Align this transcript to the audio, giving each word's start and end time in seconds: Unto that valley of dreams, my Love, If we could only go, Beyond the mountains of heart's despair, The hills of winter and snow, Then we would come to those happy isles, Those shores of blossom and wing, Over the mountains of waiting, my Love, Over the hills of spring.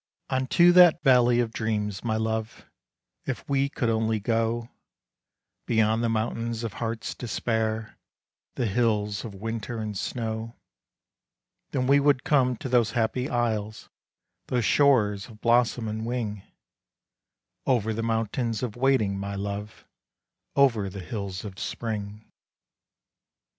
Unto 0.31 0.71
that 0.71 1.03
valley 1.03 1.39
of 1.39 1.51
dreams, 1.53 2.03
my 2.03 2.15
Love, 2.15 2.65
If 3.27 3.47
we 3.47 3.69
could 3.69 3.91
only 3.91 4.19
go, 4.19 4.67
Beyond 5.67 6.03
the 6.03 6.09
mountains 6.09 6.63
of 6.63 6.73
heart's 6.73 7.13
despair, 7.13 7.95
The 8.55 8.65
hills 8.65 9.23
of 9.23 9.35
winter 9.35 9.77
and 9.77 9.95
snow, 9.95 10.55
Then 11.69 11.85
we 11.85 11.99
would 11.99 12.23
come 12.23 12.55
to 12.57 12.67
those 12.67 12.93
happy 12.93 13.29
isles, 13.29 13.89
Those 14.47 14.65
shores 14.65 15.27
of 15.27 15.39
blossom 15.39 15.87
and 15.87 16.03
wing, 16.03 16.41
Over 17.67 17.93
the 17.93 18.01
mountains 18.01 18.63
of 18.63 18.75
waiting, 18.75 19.19
my 19.19 19.35
Love, 19.35 19.85
Over 20.55 20.89
the 20.89 21.01
hills 21.01 21.45
of 21.45 21.59
spring. 21.59 22.25